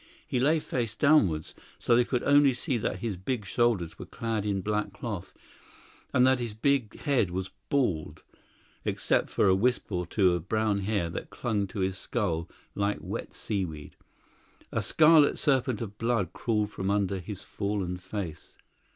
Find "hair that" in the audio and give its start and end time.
10.79-11.29